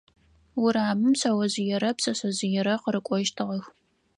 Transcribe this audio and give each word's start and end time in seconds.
Урамым 0.63 1.13
шъэожъыерэ 1.19 1.89
пшъэшъэжъыерэ 1.97 2.73
къырыкӏощтыгъэх. 2.83 3.65